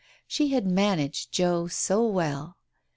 She 0.25 0.47
had 0.47 0.65
managed 0.65 1.31
Joe 1.31 1.67
well 2.07 2.57